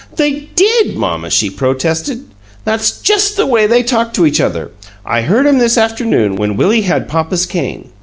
[0.15, 2.23] "They DID, mamma," she protested.
[2.65, 4.71] "That's just the way they talked to each other.
[5.05, 7.91] I heard 'em this afternoon, when Willie had papa's cane."